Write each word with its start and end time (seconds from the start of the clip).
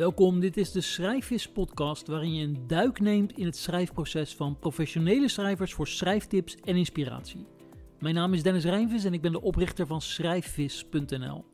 Welkom, 0.00 0.40
dit 0.40 0.56
is 0.56 0.72
de 0.72 0.80
Schrijfvis 0.80 1.48
podcast 1.48 2.06
waarin 2.06 2.34
je 2.34 2.44
een 2.44 2.66
duik 2.66 3.00
neemt 3.00 3.36
in 3.36 3.44
het 3.44 3.56
schrijfproces 3.56 4.34
van 4.34 4.58
professionele 4.58 5.28
schrijvers 5.28 5.74
voor 5.74 5.88
schrijftips 5.88 6.56
en 6.56 6.76
inspiratie. 6.76 7.46
Mijn 7.98 8.14
naam 8.14 8.34
is 8.34 8.42
Dennis 8.42 8.64
Rijnvis 8.64 9.04
en 9.04 9.12
ik 9.12 9.20
ben 9.20 9.32
de 9.32 9.40
oprichter 9.40 9.86
van 9.86 10.00
schrijfvis.nl. 10.00 11.44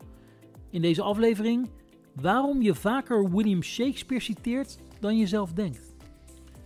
In 0.70 0.80
deze 0.80 1.02
aflevering 1.02 1.70
waarom 2.14 2.62
je 2.62 2.74
vaker 2.74 3.30
William 3.30 3.62
Shakespeare 3.62 4.22
citeert 4.22 4.78
dan 5.00 5.18
je 5.18 5.26
zelf 5.26 5.52
denkt. 5.52 5.94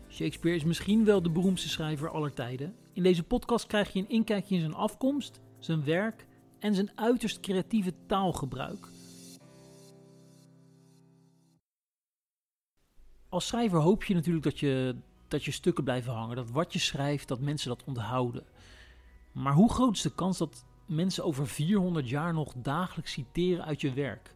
Shakespeare 0.08 0.56
is 0.56 0.64
misschien 0.64 1.04
wel 1.04 1.22
de 1.22 1.30
beroemdste 1.30 1.68
schrijver 1.68 2.10
aller 2.10 2.32
tijden. 2.32 2.74
In 2.92 3.02
deze 3.02 3.22
podcast 3.22 3.66
krijg 3.66 3.92
je 3.92 3.98
een 3.98 4.08
inkijkje 4.08 4.54
in 4.54 4.60
zijn 4.60 4.74
afkomst, 4.74 5.40
zijn 5.58 5.84
werk 5.84 6.26
en 6.58 6.74
zijn 6.74 6.90
uiterst 6.94 7.40
creatieve 7.40 7.92
taalgebruik. 8.06 8.88
Als 13.30 13.46
schrijver 13.46 13.78
hoop 13.78 14.04
je 14.04 14.14
natuurlijk 14.14 14.44
dat 14.44 14.58
je, 14.58 14.96
dat 15.28 15.44
je 15.44 15.50
stukken 15.50 15.84
blijven 15.84 16.12
hangen, 16.12 16.36
dat 16.36 16.50
wat 16.50 16.72
je 16.72 16.78
schrijft, 16.78 17.28
dat 17.28 17.40
mensen 17.40 17.68
dat 17.68 17.84
onthouden. 17.84 18.44
Maar 19.32 19.52
hoe 19.52 19.72
groot 19.72 19.96
is 19.96 20.02
de 20.02 20.14
kans 20.14 20.38
dat 20.38 20.64
mensen 20.86 21.24
over 21.24 21.46
400 21.46 22.08
jaar 22.08 22.34
nog 22.34 22.54
dagelijks 22.56 23.12
citeren 23.12 23.64
uit 23.64 23.80
je 23.80 23.92
werk? 23.92 24.34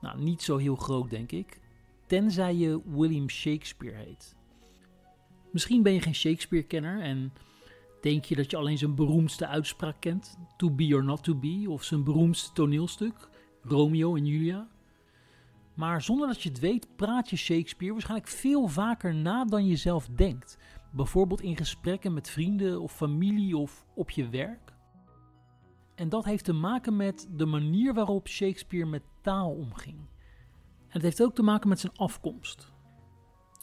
Nou, 0.00 0.20
niet 0.20 0.42
zo 0.42 0.56
heel 0.56 0.76
groot, 0.76 1.10
denk 1.10 1.32
ik. 1.32 1.60
Tenzij 2.06 2.54
je 2.54 2.80
William 2.84 3.28
Shakespeare 3.28 3.96
heet. 3.96 4.34
Misschien 5.50 5.82
ben 5.82 5.92
je 5.92 6.00
geen 6.00 6.14
Shakespeare-kenner 6.14 7.00
en 7.00 7.32
denk 8.00 8.24
je 8.24 8.36
dat 8.36 8.50
je 8.50 8.56
alleen 8.56 8.78
zijn 8.78 8.94
beroemdste 8.94 9.46
uitspraak 9.46 9.96
kent, 10.00 10.38
To 10.56 10.70
Be 10.70 10.94
or 10.94 11.04
Not 11.04 11.22
To 11.24 11.34
Be, 11.34 11.64
of 11.68 11.84
zijn 11.84 12.04
beroemdste 12.04 12.52
toneelstuk, 12.52 13.28
Romeo 13.62 14.16
en 14.16 14.26
Julia. 14.26 14.68
Maar 15.80 16.02
zonder 16.02 16.26
dat 16.26 16.42
je 16.42 16.48
het 16.48 16.58
weet, 16.58 16.96
praat 16.96 17.30
je 17.30 17.36
Shakespeare 17.36 17.92
waarschijnlijk 17.92 18.30
veel 18.30 18.68
vaker 18.68 19.14
na 19.14 19.44
dan 19.44 19.66
je 19.66 19.76
zelf 19.76 20.08
denkt. 20.08 20.58
Bijvoorbeeld 20.92 21.40
in 21.40 21.56
gesprekken 21.56 22.12
met 22.14 22.30
vrienden 22.30 22.80
of 22.80 22.92
familie 22.92 23.56
of 23.56 23.86
op 23.94 24.10
je 24.10 24.28
werk. 24.28 24.72
En 25.94 26.08
dat 26.08 26.24
heeft 26.24 26.44
te 26.44 26.52
maken 26.52 26.96
met 26.96 27.28
de 27.36 27.46
manier 27.46 27.94
waarop 27.94 28.28
Shakespeare 28.28 28.86
met 28.86 29.02
taal 29.20 29.50
omging. 29.50 29.96
En 29.96 30.06
het 30.88 31.02
heeft 31.02 31.22
ook 31.22 31.34
te 31.34 31.42
maken 31.42 31.68
met 31.68 31.80
zijn 31.80 31.96
afkomst. 31.96 32.72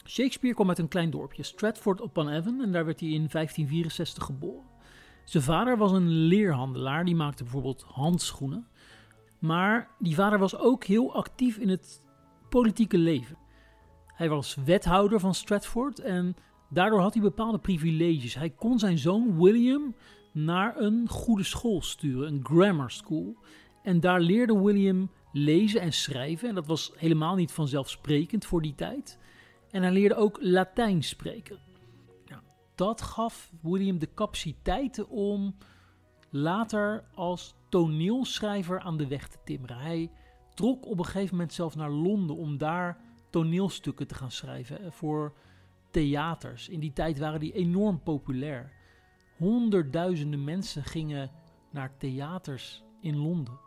Shakespeare 0.06 0.56
kwam 0.56 0.70
uit 0.70 0.80
een 0.80 0.88
klein 0.88 1.10
dorpje, 1.10 1.44
Stratford 1.44 2.02
upon 2.02 2.30
Avon, 2.30 2.62
en 2.62 2.72
daar 2.72 2.86
werd 2.86 3.00
hij 3.00 3.10
in 3.10 3.28
1564 3.32 4.23
geboren. 4.23 4.66
Zijn 5.23 5.44
vader 5.44 5.78
was 5.78 5.92
een 5.92 6.10
leerhandelaar, 6.10 7.06
die 7.06 7.16
maakte 7.16 7.44
bijvoorbeeld 7.44 7.86
handschoenen. 7.88 8.68
Maar 9.40 9.90
die 10.00 10.16
vader 10.16 10.40
was 10.40 10.58
ook 10.58 10.84
heel 10.84 11.14
actief 11.14 11.58
in 11.58 11.70
het 11.70 12.06
politieke 12.50 12.98
leven. 12.98 13.38
Hij 14.06 14.30
was 14.30 14.56
wethouder 14.66 15.20
van 15.20 15.34
Stratford 15.34 16.00
en 16.00 16.36
daardoor 16.70 17.00
had 17.00 17.14
hij 17.14 17.23
bepaalde 17.23 17.59
privileges. 17.59 18.36
Hij 18.36 18.50
kon 18.50 18.80
zijn 18.80 18.98
zoon 18.98 19.42
William 19.42 19.95
naar 20.34 20.78
een 20.78 21.09
goede 21.09 21.44
school 21.44 21.81
sturen, 21.81 22.34
een 22.34 22.45
grammar 22.45 22.92
school. 22.92 23.38
En 23.84 24.00
daar 24.00 24.20
leerde 24.20 24.59
William 24.59 25.12
lezen 25.31 25.81
en 25.81 25.94
schrijven. 25.94 26.50
En 26.50 26.56
dat 26.56 26.67
was 26.67 26.92
helemaal 26.95 27.36
niet 27.36 27.52
vanzelfsprekend 27.52 28.45
voor 28.45 28.61
die 28.61 28.76
tijd. 28.76 29.20
En 29.72 29.82
hij 29.82 29.92
leerde 29.92 30.16
ook 30.16 30.38
Latijn 30.42 31.04
spreken. 31.04 31.59
Nou, 32.26 32.42
dat 32.76 33.02
gaf 33.02 33.52
William 33.61 34.00
de 34.00 34.14
capaciteiten 34.14 35.09
om 35.09 35.56
later 36.30 37.04
als 37.14 37.56
toneelschrijver 37.70 38.80
aan 38.80 38.98
de 38.98 39.08
weg 39.08 39.28
te 39.28 39.38
timmeren. 39.45 39.78
Hij 39.78 40.11
trok 40.58 40.86
op 40.86 41.00
een 41.00 41.06
gegeven 41.06 41.36
moment 41.36 41.54
zelf 41.54 41.76
naar 41.76 41.92
Londen 41.92 42.36
om 42.36 42.58
daar 42.58 42.98
toneelstukken 43.30 44.08
te 44.08 44.16
gaan 44.16 44.32
schrijven 44.32 44.94
voor 44.94 45.34
theaters. 45.92 46.70
In 46.70 46.80
die 46.80 46.94
tijd 46.94 47.20
waren 47.20 47.40
die 47.40 47.54
enorm 47.54 48.04
populair. 48.04 48.72
Honderdduizenden 49.38 50.44
mensen 50.44 50.84
gingen 50.84 51.32
naar 51.72 51.98
theaters 51.98 52.84
in 53.02 53.17
Londen. 53.17 53.60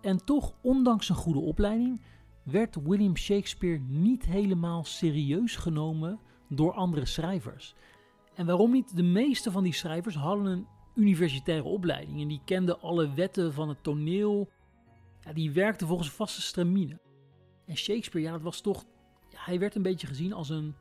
En 0.00 0.24
toch, 0.24 0.52
ondanks 0.60 1.08
een 1.08 1.14
goede 1.16 1.40
opleiding, 1.40 2.00
werd 2.42 2.76
William 2.82 3.16
Shakespeare 3.16 3.78
niet 3.78 4.24
helemaal 4.24 4.84
serieus 4.84 5.56
genomen 5.56 6.18
door 6.48 6.72
andere 6.72 7.06
schrijvers. 7.06 7.74
En 8.34 8.46
waarom 8.46 8.70
niet? 8.70 8.96
De 8.96 9.02
meeste 9.02 9.50
van 9.50 9.62
die 9.62 9.72
schrijvers 9.72 10.14
hadden 10.14 10.46
een 10.46 10.66
universitaire 10.94 11.64
opleiding 11.64 12.20
en 12.20 12.28
die 12.28 12.40
kenden 12.44 12.80
alle 12.80 13.14
wetten 13.14 13.52
van 13.52 13.68
het 13.68 13.82
toneel. 13.82 14.48
Die 15.34 15.50
werkten 15.50 15.86
volgens 15.86 16.10
vaste 16.10 16.42
stramine. 16.42 17.00
En 17.64 17.76
Shakespeare, 17.76 18.26
ja, 18.26 18.32
dat 18.32 18.42
was 18.42 18.60
toch. 18.60 18.84
Hij 19.34 19.58
werd 19.58 19.74
een 19.74 19.82
beetje 19.82 20.06
gezien 20.06 20.32
als 20.32 20.48
een. 20.48 20.74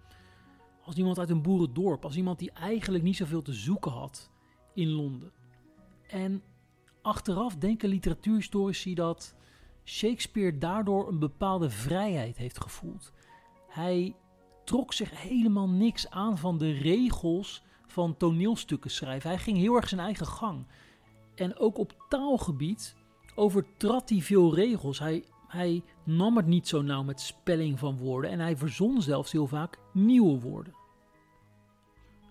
Als 0.83 0.95
iemand 0.95 1.19
uit 1.19 1.29
een 1.29 1.41
boerendorp. 1.41 2.03
Als 2.03 2.15
iemand 2.15 2.39
die 2.39 2.51
eigenlijk 2.51 3.03
niet 3.03 3.15
zoveel 3.15 3.41
te 3.41 3.53
zoeken 3.53 3.91
had 3.91 4.31
in 4.73 4.89
Londen. 4.89 5.31
En 6.07 6.43
achteraf 7.01 7.55
denken 7.55 7.89
literatuurhistorici 7.89 8.93
dat 8.93 9.35
Shakespeare 9.83 10.57
daardoor 10.57 11.07
een 11.07 11.19
bepaalde 11.19 11.69
vrijheid 11.69 12.37
heeft 12.37 12.61
gevoeld. 12.61 13.11
Hij 13.67 14.15
trok 14.63 14.93
zich 14.93 15.21
helemaal 15.21 15.69
niks 15.69 16.09
aan 16.09 16.37
van 16.37 16.57
de 16.57 16.71
regels 16.71 17.63
van 17.87 18.17
toneelstukken 18.17 18.91
schrijven. 18.91 19.29
Hij 19.29 19.39
ging 19.39 19.57
heel 19.57 19.75
erg 19.75 19.89
zijn 19.89 20.01
eigen 20.01 20.27
gang. 20.27 20.67
En 21.35 21.57
ook 21.57 21.77
op 21.77 22.05
taalgebied 22.09 22.95
overtrad 23.35 24.09
hij 24.09 24.21
veel 24.21 24.55
regels. 24.55 24.99
Hij, 24.99 25.23
hij 25.47 25.83
nam 26.03 26.37
het 26.37 26.45
niet 26.45 26.67
zo 26.67 26.81
nauw 26.81 27.03
met 27.03 27.21
spelling 27.21 27.79
van 27.79 27.97
woorden 27.97 28.31
en 28.31 28.39
hij 28.39 28.57
verzon 28.57 29.01
zelfs 29.01 29.31
heel 29.31 29.47
vaak 29.47 29.77
nieuwe 29.93 30.39
woorden. 30.39 30.73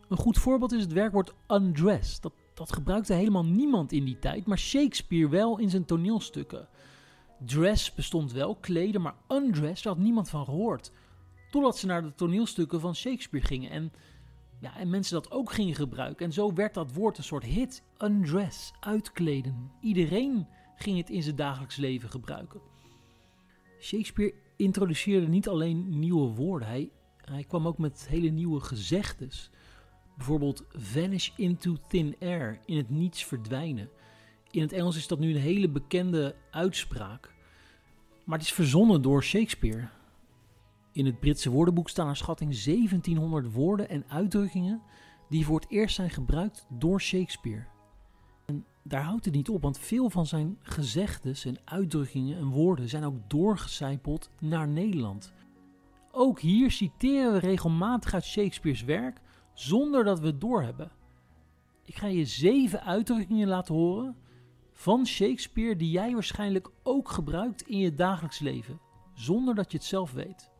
Een 0.09 0.17
goed 0.17 0.39
voorbeeld 0.39 0.73
is 0.73 0.83
het 0.83 0.93
werkwoord 0.93 1.35
undress. 1.49 2.21
Dat, 2.21 2.33
dat 2.55 2.73
gebruikte 2.73 3.13
helemaal 3.13 3.45
niemand 3.45 3.93
in 3.93 4.05
die 4.05 4.19
tijd, 4.19 4.47
maar 4.47 4.59
Shakespeare 4.59 5.29
wel 5.29 5.59
in 5.59 5.71
zijn 5.71 5.85
toneelstukken. 5.85 6.69
Dress 7.47 7.95
bestond 7.95 8.33
wel, 8.33 8.57
kleden, 8.57 9.01
maar 9.01 9.15
undress, 9.29 9.85
had 9.85 9.99
niemand 9.99 10.31
van 10.31 10.45
gehoord. 10.45 10.93
Totdat 11.51 11.79
ze 11.79 11.87
naar 11.87 12.03
de 12.03 12.15
toneelstukken 12.15 12.81
van 12.81 12.95
Shakespeare 12.95 13.47
gingen 13.47 13.71
en, 13.71 13.93
ja, 14.61 14.77
en 14.77 14.91
mensen 14.91 15.15
dat 15.15 15.31
ook 15.31 15.53
gingen 15.53 15.75
gebruiken. 15.75 16.27
En 16.27 16.33
zo 16.33 16.53
werd 16.53 16.75
dat 16.75 16.93
woord 16.93 17.19
een 17.19 17.25
soort 17.25 17.45
hit. 17.45 17.83
Undress, 17.99 18.73
uitkleden. 18.81 19.71
Iedereen 19.81 20.47
ging 20.77 20.97
het 20.97 21.11
in 21.11 21.23
zijn 21.23 21.37
dagelijks 21.37 21.77
leven 21.77 22.09
gebruiken. 22.09 22.61
Shakespeare 23.81 24.35
introduceerde 24.57 25.29
niet 25.29 25.49
alleen 25.49 25.99
nieuwe 25.99 26.35
woorden, 26.35 26.69
hij, 26.69 26.91
hij 27.17 27.45
kwam 27.45 27.67
ook 27.67 27.79
met 27.79 28.07
hele 28.09 28.29
nieuwe 28.29 28.61
gezegdes. 28.61 29.51
Bijvoorbeeld 30.17 30.65
vanish 30.69 31.31
into 31.37 31.77
thin 31.89 32.17
air, 32.21 32.61
in 32.67 32.77
het 32.77 32.91
niets 32.91 33.25
verdwijnen. 33.25 33.91
In 34.51 34.63
het 34.63 34.73
Engels 34.73 34.97
is 34.97 35.07
dat 35.07 35.19
nu 35.19 35.35
een 35.35 35.41
hele 35.41 35.69
bekende 35.69 36.35
uitspraak. 36.51 37.35
Maar 38.25 38.39
het 38.39 38.47
is 38.47 38.53
verzonnen 38.53 39.03
door 39.03 39.23
Shakespeare. 39.23 39.89
In 40.93 41.07
het 41.07 41.21
Britse 41.21 41.51
woordenboek 41.51 41.89
staan 41.89 42.07
naar 42.07 42.17
schatting 42.17 42.63
1700 42.63 43.53
woorden 43.53 43.89
en 43.89 44.05
uitdrukkingen 44.09 44.83
die 45.29 45.45
voor 45.45 45.61
het 45.61 45.71
eerst 45.71 45.95
zijn 45.95 46.11
gebruikt 46.11 46.67
door 46.69 47.01
Shakespeare. 47.01 47.67
Daar 48.87 49.03
houdt 49.03 49.25
het 49.25 49.35
niet 49.35 49.49
op, 49.49 49.63
want 49.63 49.79
veel 49.79 50.11
van 50.11 50.27
zijn 50.27 50.59
gezegdes 50.63 51.45
en 51.45 51.57
uitdrukkingen 51.65 52.39
en 52.39 52.49
woorden 52.49 52.89
zijn 52.89 53.05
ook 53.05 53.31
doorgecijpeld 53.31 54.31
naar 54.41 54.69
Nederland. 54.69 55.33
Ook 56.11 56.41
hier 56.41 56.71
citeren 56.71 57.33
we 57.33 57.39
regelmatig 57.39 58.15
uit 58.15 58.25
Shakespeare's 58.25 58.83
werk 58.83 59.21
zonder 59.55 60.05
dat 60.05 60.21
we 60.21 60.27
het 60.27 60.41
doorhebben. 60.41 60.93
Ik 61.85 61.97
ga 61.97 62.07
je 62.07 62.25
zeven 62.25 62.83
uitdrukkingen 62.83 63.49
laten 63.49 63.75
horen 63.75 64.17
van 64.73 65.07
Shakespeare 65.07 65.77
die 65.77 65.91
jij 65.91 66.13
waarschijnlijk 66.13 66.71
ook 66.83 67.09
gebruikt 67.09 67.63
in 67.63 67.79
je 67.79 67.95
dagelijks 67.95 68.39
leven, 68.39 68.81
zonder 69.15 69.55
dat 69.55 69.73
je 69.73 69.79
het 69.79 69.87
zelf 69.87 70.13
weet. 70.13 70.51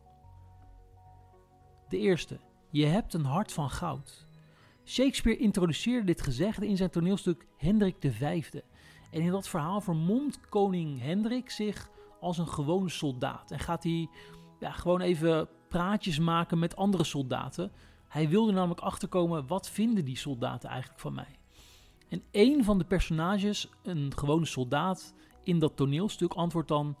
De 1.89 1.97
eerste, 1.97 2.39
je 2.69 2.85
hebt 2.85 3.13
een 3.13 3.25
hart 3.25 3.53
van 3.53 3.69
goud. 3.69 4.24
Shakespeare 4.85 5.39
introduceerde 5.39 6.05
dit 6.05 6.21
gezegde 6.21 6.67
in 6.67 6.77
zijn 6.77 6.89
toneelstuk 6.89 7.45
Hendrik 7.57 7.95
V. 7.99 8.51
En 9.11 9.21
in 9.21 9.31
dat 9.31 9.47
verhaal 9.47 9.81
vermomt 9.81 10.39
koning 10.49 11.01
Hendrik 11.01 11.49
zich 11.49 11.89
als 12.19 12.37
een 12.37 12.47
gewone 12.47 12.89
soldaat. 12.89 13.51
En 13.51 13.59
gaat 13.59 13.83
hij 13.83 14.09
ja, 14.59 14.71
gewoon 14.71 15.01
even 15.01 15.47
praatjes 15.69 16.19
maken 16.19 16.59
met 16.59 16.75
andere 16.75 17.03
soldaten. 17.03 17.71
Hij 18.07 18.29
wilde 18.29 18.51
namelijk 18.51 18.79
achterkomen, 18.79 19.47
wat 19.47 19.69
vinden 19.69 20.05
die 20.05 20.17
soldaten 20.17 20.69
eigenlijk 20.69 20.99
van 20.99 21.13
mij? 21.13 21.39
En 22.09 22.23
een 22.31 22.63
van 22.63 22.77
de 22.77 22.85
personages, 22.85 23.69
een 23.83 24.11
gewone 24.15 24.45
soldaat 24.45 25.13
in 25.43 25.59
dat 25.59 25.75
toneelstuk, 25.75 26.33
antwoordt 26.33 26.67
dan: 26.67 26.97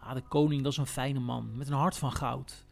ah, 0.00 0.14
De 0.14 0.22
koning, 0.22 0.62
dat 0.62 0.72
is 0.72 0.78
een 0.78 0.86
fijne 0.86 1.20
man 1.20 1.56
met 1.56 1.68
een 1.68 1.74
hart 1.74 1.98
van 1.98 2.12
goud. 2.12 2.66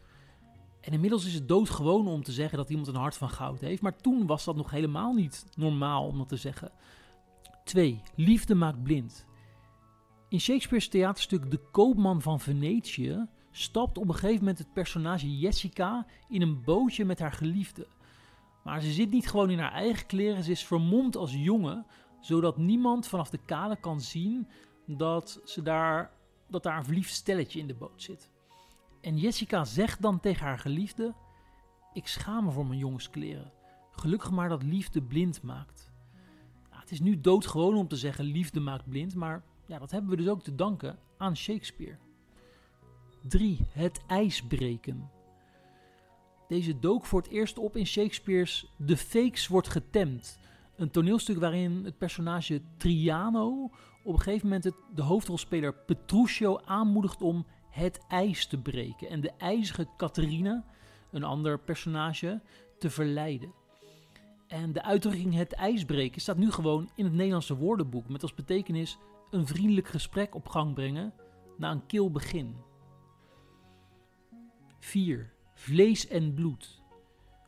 En 0.81 0.93
inmiddels 0.93 1.25
is 1.25 1.33
het 1.33 1.47
doodgewoon 1.47 2.07
om 2.07 2.23
te 2.23 2.31
zeggen 2.31 2.57
dat 2.57 2.69
iemand 2.69 2.87
een 2.87 2.95
hart 2.95 3.17
van 3.17 3.29
goud 3.29 3.59
heeft, 3.59 3.81
maar 3.81 3.97
toen 3.97 4.25
was 4.25 4.43
dat 4.43 4.55
nog 4.55 4.71
helemaal 4.71 5.13
niet 5.13 5.45
normaal 5.55 6.07
om 6.07 6.17
dat 6.17 6.29
te 6.29 6.37
zeggen. 6.37 6.71
2. 7.63 8.01
Liefde 8.15 8.55
maakt 8.55 8.83
blind. 8.83 9.25
In 10.29 10.39
Shakespeare's 10.39 10.87
theaterstuk 10.87 11.51
De 11.51 11.59
Koopman 11.71 12.21
van 12.21 12.39
Venetië 12.39 13.27
stapt 13.51 13.97
op 13.97 14.07
een 14.07 14.13
gegeven 14.13 14.39
moment 14.39 14.57
het 14.57 14.73
personage 14.73 15.37
Jessica 15.37 16.05
in 16.29 16.41
een 16.41 16.63
bootje 16.63 17.05
met 17.05 17.19
haar 17.19 17.31
geliefde. 17.31 17.87
Maar 18.63 18.81
ze 18.81 18.91
zit 18.91 19.11
niet 19.11 19.29
gewoon 19.29 19.49
in 19.49 19.59
haar 19.59 19.71
eigen 19.71 20.05
kleren, 20.05 20.43
ze 20.43 20.51
is 20.51 20.65
vermomd 20.65 21.15
als 21.15 21.33
jongen, 21.33 21.85
zodat 22.19 22.57
niemand 22.57 23.07
vanaf 23.07 23.29
de 23.29 23.39
kade 23.45 23.79
kan 23.79 24.01
zien 24.01 24.47
dat, 24.85 25.41
ze 25.45 25.61
daar, 25.61 26.11
dat 26.49 26.63
daar 26.63 26.77
een 26.77 26.85
verliefd 26.85 27.13
stelletje 27.13 27.59
in 27.59 27.67
de 27.67 27.75
boot 27.75 28.01
zit. 28.01 28.29
En 29.01 29.17
Jessica 29.17 29.65
zegt 29.65 30.01
dan 30.01 30.19
tegen 30.19 30.45
haar 30.45 30.59
geliefde: 30.59 31.13
Ik 31.93 32.07
schaam 32.07 32.45
me 32.45 32.51
voor 32.51 32.65
mijn 32.65 32.79
jongenskleren. 32.79 33.51
Gelukkig 33.91 34.31
maar 34.31 34.49
dat 34.49 34.63
liefde 34.63 35.01
blind 35.01 35.41
maakt. 35.41 35.91
Nou, 36.69 36.81
het 36.81 36.91
is 36.91 36.99
nu 36.99 37.21
doodgewoon 37.21 37.75
om 37.75 37.87
te 37.87 37.95
zeggen 37.95 38.25
liefde 38.25 38.59
maakt 38.59 38.89
blind, 38.89 39.15
maar 39.15 39.43
ja, 39.65 39.79
dat 39.79 39.91
hebben 39.91 40.09
we 40.09 40.15
dus 40.15 40.27
ook 40.27 40.43
te 40.43 40.55
danken 40.55 40.99
aan 41.17 41.37
Shakespeare. 41.37 41.97
3. 43.27 43.59
Het 43.69 44.01
ijs 44.07 44.43
breken. 44.43 45.09
Deze 46.47 46.79
dook 46.79 47.05
voor 47.05 47.21
het 47.21 47.31
eerst 47.31 47.57
op 47.57 47.75
in 47.75 47.85
Shakespeare's 47.85 48.73
The 48.85 48.97
Fakes 48.97 49.47
wordt 49.47 49.69
getemd. 49.69 50.39
Een 50.75 50.91
toneelstuk 50.91 51.39
waarin 51.39 51.85
het 51.85 51.97
personage 51.97 52.61
Triano 52.77 53.69
op 54.03 54.13
een 54.13 54.21
gegeven 54.21 54.47
moment 54.47 54.71
de 54.95 55.01
hoofdrolspeler 55.01 55.73
Petruchio 55.73 56.59
aanmoedigt 56.65 57.21
om 57.21 57.45
het 57.71 58.05
ijs 58.07 58.45
te 58.45 58.57
breken 58.57 59.09
en 59.09 59.21
de 59.21 59.31
ijzige 59.37 59.87
Catharina, 59.97 60.65
een 61.11 61.23
ander 61.23 61.59
personage, 61.59 62.41
te 62.79 62.89
verleiden. 62.89 63.53
En 64.47 64.73
de 64.73 64.83
uitdrukking 64.83 65.33
het 65.33 65.53
ijs 65.53 65.85
breken 65.85 66.21
staat 66.21 66.37
nu 66.37 66.51
gewoon 66.51 66.89
in 66.95 67.03
het 67.03 67.13
Nederlandse 67.13 67.55
woordenboek 67.55 68.09
met 68.09 68.21
als 68.21 68.33
betekenis 68.33 68.97
een 69.29 69.47
vriendelijk 69.47 69.87
gesprek 69.87 70.35
op 70.35 70.47
gang 70.47 70.73
brengen 70.73 71.13
na 71.57 71.71
een 71.71 71.85
kil 71.85 72.11
begin. 72.11 72.55
4. 74.79 75.33
Vlees 75.53 76.07
en 76.07 76.33
bloed. 76.33 76.81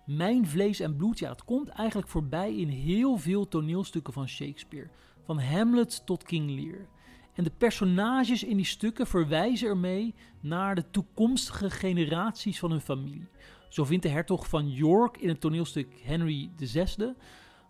Mijn 0.05 0.47
vlees 0.47 0.79
en 0.79 0.95
bloed, 0.95 1.19
ja, 1.19 1.27
dat 1.27 1.43
komt 1.43 1.69
eigenlijk 1.69 2.07
voorbij 2.07 2.55
in 2.55 2.67
heel 2.67 3.17
veel 3.17 3.47
toneelstukken 3.47 4.13
van 4.13 4.27
Shakespeare. 4.27 4.89
Van 5.23 5.39
Hamlet 5.39 6.05
tot 6.05 6.23
King 6.23 6.49
Lear. 6.49 6.87
En 7.33 7.43
de 7.43 7.51
personages 7.57 8.43
in 8.43 8.57
die 8.57 8.65
stukken 8.65 9.07
verwijzen 9.07 9.67
ermee 9.67 10.13
naar 10.39 10.75
de 10.75 10.89
toekomstige 10.91 11.69
generaties 11.69 12.59
van 12.59 12.71
hun 12.71 12.81
familie. 12.81 13.27
Zo 13.69 13.83
vindt 13.85 14.03
de 14.03 14.09
hertog 14.09 14.47
van 14.47 14.69
York 14.69 15.17
in 15.17 15.29
het 15.29 15.41
toneelstuk 15.41 16.01
Henry 16.03 16.49
VI 16.57 17.13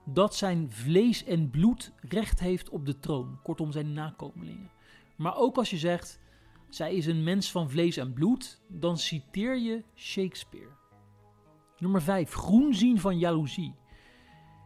dat 0.06 0.36
zijn 0.36 0.72
vlees 0.72 1.24
en 1.24 1.50
bloed 1.50 1.92
recht 2.02 2.40
heeft 2.40 2.70
op 2.70 2.86
de 2.86 3.00
troon, 3.00 3.40
kortom 3.44 3.72
zijn 3.72 3.94
nakomelingen. 3.94 4.72
Maar 5.16 5.38
ook 5.38 5.58
als 5.58 5.70
je 5.70 5.78
zegt, 5.78 6.20
zij 6.70 6.96
is 6.96 7.06
een 7.06 7.24
mens 7.24 7.52
van 7.52 7.70
vlees 7.70 7.98
en 7.98 8.14
bloed, 8.14 8.62
dan 8.68 8.98
citeer 8.98 9.58
je 9.58 9.84
Shakespeare. 9.96 10.72
Nummer 11.78 12.02
5. 12.02 12.34
Groen 12.34 12.74
zien 12.74 13.00
van 13.00 13.20
jaloezie. 13.20 13.76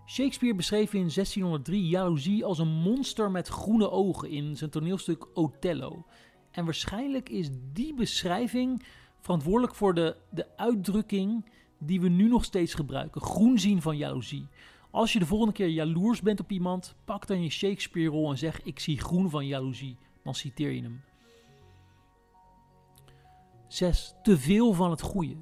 Shakespeare 0.09 0.55
beschreef 0.55 0.93
in 0.93 1.09
1603 1.13 1.87
jaloezie 1.87 2.45
als 2.45 2.59
een 2.59 2.67
monster 2.67 3.31
met 3.31 3.47
groene 3.47 3.89
ogen 3.89 4.29
in 4.29 4.57
zijn 4.57 4.69
toneelstuk 4.69 5.27
Othello. 5.33 6.05
En 6.51 6.65
waarschijnlijk 6.65 7.29
is 7.29 7.49
die 7.73 7.93
beschrijving 7.93 8.83
verantwoordelijk 9.19 9.75
voor 9.75 9.93
de, 9.93 10.15
de 10.29 10.57
uitdrukking 10.57 11.45
die 11.77 12.01
we 12.01 12.09
nu 12.09 12.27
nog 12.27 12.43
steeds 12.43 12.73
gebruiken: 12.73 13.21
groen 13.21 13.59
zien 13.59 13.81
van 13.81 13.97
jaloezie. 13.97 14.47
Als 14.91 15.13
je 15.13 15.19
de 15.19 15.25
volgende 15.25 15.53
keer 15.53 15.69
jaloers 15.69 16.21
bent 16.21 16.39
op 16.39 16.51
iemand, 16.51 16.95
pak 17.05 17.27
dan 17.27 17.43
je 17.43 17.49
Shakespeare-rol 17.49 18.29
en 18.29 18.37
zeg: 18.37 18.61
Ik 18.61 18.79
zie 18.79 18.99
groen 18.99 19.29
van 19.29 19.45
jaloezie. 19.45 19.97
Dan 20.23 20.35
citeer 20.35 20.71
je 20.71 20.81
hem. 20.81 21.01
6. 23.67 24.13
Te 24.23 24.37
veel 24.37 24.73
van 24.73 24.89
het 24.89 25.01
goede. 25.01 25.35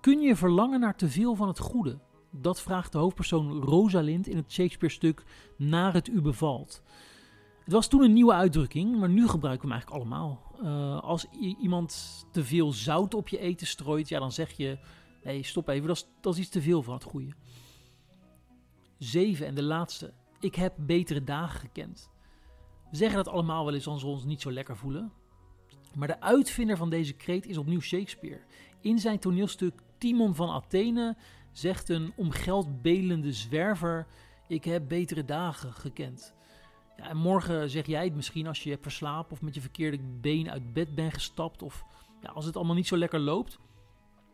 Kun 0.00 0.20
je 0.20 0.36
verlangen 0.36 0.80
naar 0.80 0.96
te 0.96 1.08
veel 1.08 1.34
van 1.34 1.48
het 1.48 1.58
goede? 1.58 1.98
Dat 2.36 2.60
vraagt 2.60 2.92
de 2.92 2.98
hoofdpersoon 2.98 3.62
Rosalind 3.62 4.28
in 4.28 4.36
het 4.36 4.52
Shakespeare-stuk 4.52 5.22
Naar 5.56 5.92
het 5.92 6.08
u 6.08 6.20
bevalt. 6.20 6.82
Het 7.64 7.72
was 7.72 7.88
toen 7.88 8.02
een 8.02 8.12
nieuwe 8.12 8.32
uitdrukking, 8.32 8.98
maar 8.98 9.08
nu 9.08 9.28
gebruiken 9.28 9.68
we 9.68 9.74
hem 9.74 9.82
eigenlijk 9.82 10.02
allemaal. 10.02 10.42
Uh, 10.62 11.00
als 11.00 11.26
iemand 11.60 12.24
te 12.30 12.44
veel 12.44 12.72
zout 12.72 13.14
op 13.14 13.28
je 13.28 13.38
eten 13.38 13.66
strooit, 13.66 14.08
ja, 14.08 14.18
dan 14.18 14.32
zeg 14.32 14.50
je: 14.50 14.78
nee, 15.22 15.42
stop 15.42 15.68
even, 15.68 15.86
dat 15.86 15.96
is, 15.96 16.06
dat 16.20 16.34
is 16.34 16.40
iets 16.40 16.48
te 16.48 16.62
veel 16.62 16.82
van 16.82 16.94
het 16.94 17.04
goede. 17.04 17.32
7 18.98 19.46
en 19.46 19.54
de 19.54 19.62
laatste. 19.62 20.12
Ik 20.40 20.54
heb 20.54 20.74
betere 20.76 21.24
dagen 21.24 21.60
gekend. 21.60 22.10
We 22.90 22.96
zeggen 22.96 23.16
dat 23.16 23.28
allemaal 23.28 23.64
wel 23.64 23.74
eens 23.74 23.86
als 23.86 24.02
we 24.02 24.08
ons 24.08 24.24
niet 24.24 24.40
zo 24.40 24.52
lekker 24.52 24.76
voelen. 24.76 25.12
Maar 25.94 26.08
de 26.08 26.20
uitvinder 26.20 26.76
van 26.76 26.90
deze 26.90 27.12
kreet 27.12 27.46
is 27.46 27.56
opnieuw 27.56 27.80
Shakespeare. 27.80 28.40
In 28.80 28.98
zijn 28.98 29.18
toneelstuk 29.18 29.80
Timon 29.98 30.34
van 30.34 30.50
Athene 30.50 31.16
zegt 31.58 31.88
een 31.88 32.12
om 32.16 32.30
geld 32.30 32.82
belende 32.82 33.32
zwerver: 33.32 34.06
Ik 34.48 34.64
heb 34.64 34.88
betere 34.88 35.24
dagen 35.24 35.72
gekend. 35.72 36.34
Ja, 36.96 37.08
en 37.08 37.16
morgen 37.16 37.70
zeg 37.70 37.86
jij 37.86 38.04
het 38.04 38.14
misschien 38.14 38.46
als 38.46 38.62
je 38.62 38.70
hebt 38.70 38.82
verslapen 38.82 39.32
of 39.32 39.42
met 39.42 39.54
je 39.54 39.60
verkeerde 39.60 39.98
been 40.20 40.50
uit 40.50 40.72
bed 40.72 40.94
bent 40.94 41.14
gestapt. 41.14 41.62
Of 41.62 41.84
ja, 42.20 42.30
als 42.30 42.44
het 42.44 42.56
allemaal 42.56 42.74
niet 42.74 42.86
zo 42.86 42.96
lekker 42.96 43.20
loopt. 43.20 43.58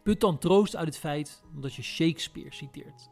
Put 0.02 0.20
dan 0.20 0.38
troost 0.38 0.76
uit 0.76 0.86
het 0.86 0.98
feit 0.98 1.42
dat 1.52 1.74
je 1.74 1.82
Shakespeare 1.82 2.54
citeert. 2.54 3.10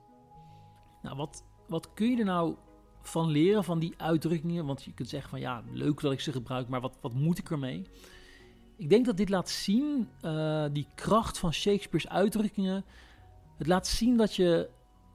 Nou, 1.03 1.17
wat, 1.17 1.45
wat 1.69 1.93
kun 1.95 2.11
je 2.11 2.19
er 2.19 2.25
nou 2.25 2.57
van 3.01 3.29
leren 3.29 3.65
van 3.65 3.79
die 3.79 3.95
uitdrukkingen? 3.97 4.67
Want 4.67 4.83
je 4.83 4.93
kunt 4.93 5.09
zeggen 5.09 5.31
van 5.31 5.41
ja, 5.41 5.63
leuk 5.73 6.01
dat 6.01 6.13
ik 6.13 6.21
ze 6.21 6.33
gebruik, 6.33 6.69
maar 6.69 6.81
wat, 6.81 6.99
wat 7.01 7.15
moet 7.15 7.39
ik 7.39 7.51
ermee? 7.51 7.83
Ik 8.77 8.89
denk 8.89 9.07
dat 9.07 9.17
dit 9.17 9.29
laat 9.29 9.51
zien, 9.51 10.09
uh, 10.23 10.65
die 10.73 10.87
kracht 10.95 11.39
van 11.39 11.53
Shakespeare's 11.53 12.09
uitdrukkingen. 12.09 12.85
Het 13.59 13.67
laat 13.67 13.87
zien 13.87 14.17
dat 14.17 14.35
je 14.35 14.71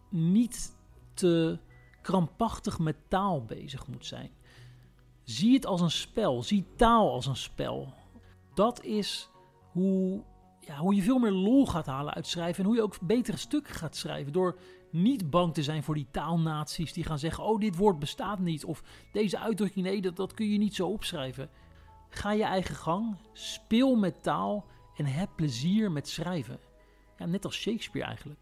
niet 0.09 0.75
te 1.13 1.59
krampachtig 2.01 2.79
met 2.79 2.95
taal 3.07 3.43
bezig 3.45 3.87
moet 3.87 4.05
zijn. 4.05 4.31
Zie 5.23 5.53
het 5.53 5.65
als 5.65 5.81
een 5.81 5.91
spel. 5.91 6.43
Zie 6.43 6.65
taal 6.75 7.11
als 7.11 7.25
een 7.25 7.35
spel. 7.35 7.93
Dat 8.53 8.83
is 8.83 9.29
hoe, 9.71 10.23
ja, 10.59 10.77
hoe 10.77 10.95
je 10.95 11.01
veel 11.01 11.19
meer 11.19 11.31
lol 11.31 11.67
gaat 11.67 11.85
halen 11.85 12.13
uit 12.13 12.27
schrijven. 12.27 12.59
En 12.63 12.65
hoe 12.65 12.75
je 12.75 12.83
ook 12.83 13.01
betere 13.01 13.37
stukken 13.37 13.73
gaat 13.73 13.95
schrijven. 13.95 14.33
Door 14.33 14.59
niet 14.89 15.29
bang 15.29 15.53
te 15.53 15.63
zijn 15.63 15.83
voor 15.83 15.95
die 15.95 16.07
taalnaties 16.11 16.93
die 16.93 17.03
gaan 17.03 17.19
zeggen: 17.19 17.43
Oh, 17.43 17.59
dit 17.59 17.75
woord 17.75 17.99
bestaat 17.99 18.39
niet. 18.39 18.65
Of 18.65 18.83
deze 19.11 19.39
uitdrukking, 19.39 19.85
nee, 19.85 20.01
dat, 20.01 20.15
dat 20.15 20.33
kun 20.33 20.49
je 20.49 20.57
niet 20.57 20.75
zo 20.75 20.87
opschrijven. 20.87 21.49
Ga 22.09 22.31
je 22.31 22.43
eigen 22.43 22.75
gang, 22.75 23.17
speel 23.33 23.95
met 23.95 24.23
taal 24.23 24.65
en 24.95 25.05
heb 25.05 25.29
plezier 25.35 25.91
met 25.91 26.07
schrijven. 26.07 26.59
Net 27.25 27.45
als 27.45 27.55
Shakespeare 27.55 28.07
eigenlijk. 28.07 28.39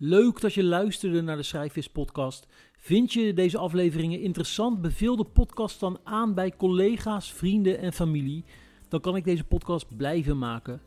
Leuk 0.00 0.40
dat 0.40 0.54
je 0.54 0.64
luisterde 0.64 1.22
naar 1.22 1.36
de 1.36 1.42
Schrijfvis 1.42 1.88
podcast. 1.88 2.46
Vind 2.76 3.12
je 3.12 3.34
deze 3.34 3.58
afleveringen 3.58 4.20
interessant? 4.20 4.80
Beveel 4.80 5.16
de 5.16 5.24
podcast 5.24 5.80
dan 5.80 5.98
aan 6.04 6.34
bij 6.34 6.56
collega's, 6.56 7.32
vrienden 7.32 7.78
en 7.78 7.92
familie. 7.92 8.44
Dan 8.88 9.00
kan 9.00 9.16
ik 9.16 9.24
deze 9.24 9.44
podcast 9.44 9.96
blijven 9.96 10.38
maken. 10.38 10.80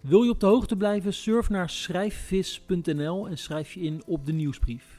Wil 0.00 0.22
je 0.22 0.30
op 0.30 0.40
de 0.40 0.46
hoogte 0.46 0.76
blijven? 0.76 1.14
Surf 1.14 1.48
naar 1.48 1.70
schrijfvis.nl 1.70 3.28
en 3.28 3.38
schrijf 3.38 3.72
je 3.72 3.80
in 3.80 4.02
op 4.06 4.26
de 4.26 4.32
nieuwsbrief. 4.32 4.97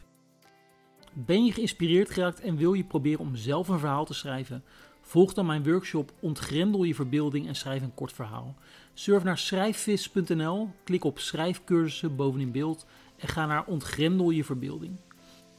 Ben 1.13 1.45
je 1.45 1.51
geïnspireerd 1.51 2.09
geraakt 2.09 2.39
en 2.39 2.55
wil 2.55 2.73
je 2.73 2.83
proberen 2.83 3.19
om 3.19 3.35
zelf 3.35 3.67
een 3.67 3.79
verhaal 3.79 4.05
te 4.05 4.13
schrijven? 4.13 4.63
Volg 5.01 5.33
dan 5.33 5.45
mijn 5.45 5.63
workshop 5.63 6.11
Ontgrendel 6.19 6.83
je 6.83 6.95
verbeelding 6.95 7.47
en 7.47 7.55
schrijf 7.55 7.81
een 7.81 7.93
kort 7.93 8.13
verhaal. 8.13 8.55
Surf 8.93 9.23
naar 9.23 9.37
schrijfvis.nl, 9.37 10.69
klik 10.83 11.03
op 11.03 11.19
schrijfcursussen 11.19 12.15
bovenin 12.15 12.51
beeld 12.51 12.85
en 13.17 13.27
ga 13.27 13.45
naar 13.45 13.65
Ontgrendel 13.65 14.29
je 14.29 14.43
verbeelding. 14.43 14.99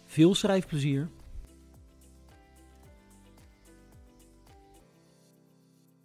Veel 0.07 0.35
schrijfplezier! 0.35 1.09